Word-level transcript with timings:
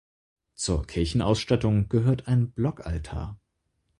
Zur 0.55 0.87
Kirchenausstattung 0.87 1.87
gehört 1.87 2.27
ein 2.27 2.49
Blockaltar. 2.51 3.37